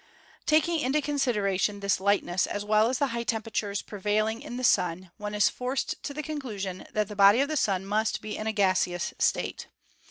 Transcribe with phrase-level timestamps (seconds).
[0.47, 4.63] Taking into consideration this light ness as well as the high temperatures prevailing in the
[4.63, 8.19] Sun y one is forced to the conclusion that the body of the Sun must
[8.19, 9.67] be in a gaseous state.